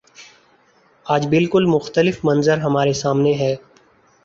آج 1.05 1.27
بالکل 1.27 1.65
مختلف 1.65 2.19
منظر 2.23 2.57
ہمارے 2.57 2.93
سامنے 2.93 3.33
ہے۔ 3.33 3.55